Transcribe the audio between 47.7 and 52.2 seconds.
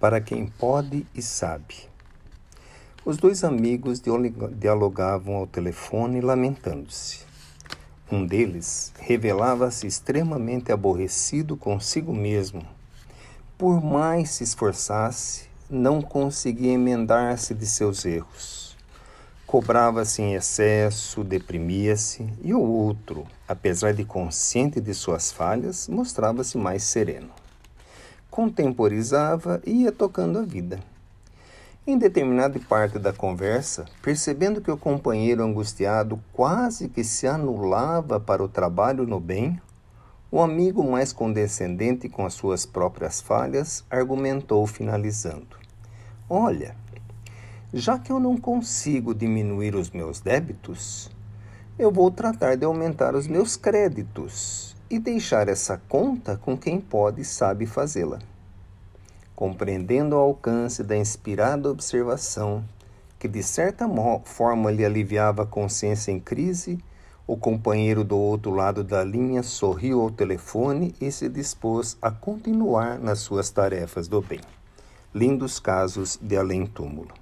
já que eu não consigo diminuir os meus débitos, eu vou